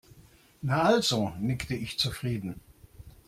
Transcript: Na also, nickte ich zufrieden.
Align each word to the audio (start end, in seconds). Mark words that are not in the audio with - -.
Na 0.63 0.81
also, 0.81 1.29
nickte 1.37 1.75
ich 1.75 1.99
zufrieden. 1.99 2.59